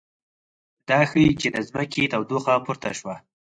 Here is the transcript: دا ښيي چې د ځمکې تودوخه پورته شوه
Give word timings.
دا 0.89 0.99
ښيي 1.09 1.29
چې 1.41 1.47
د 1.55 1.57
ځمکې 1.69 2.09
تودوخه 2.11 2.53
پورته 2.65 2.89
شوه 2.99 3.15